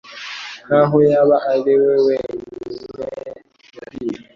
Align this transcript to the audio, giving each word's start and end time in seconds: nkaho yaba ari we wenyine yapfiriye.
nkaho 0.65 0.97
yaba 1.09 1.37
ari 1.53 1.73
we 1.83 1.93
wenyine 2.05 3.05
yapfiriye. 3.75 4.19